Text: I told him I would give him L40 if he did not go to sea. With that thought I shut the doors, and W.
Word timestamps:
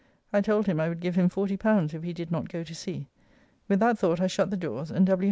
I 0.33 0.41
told 0.41 0.65
him 0.65 0.79
I 0.79 0.89
would 0.89 0.99
give 0.99 1.13
him 1.13 1.29
L40 1.29 1.93
if 1.93 2.01
he 2.01 2.11
did 2.11 2.31
not 2.31 2.49
go 2.49 2.63
to 2.63 2.73
sea. 2.73 3.05
With 3.67 3.79
that 3.81 3.99
thought 3.99 4.19
I 4.19 4.25
shut 4.25 4.49
the 4.49 4.57
doors, 4.57 4.89
and 4.89 5.05
W. 5.05 5.19